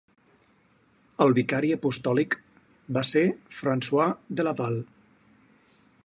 El 1.25 1.33
vicari 1.39 1.69
apostòlic 1.75 2.33
va 2.97 3.03
ser 3.11 3.23
François 3.59 4.17
de 4.39 4.47
Laval. 4.49 4.81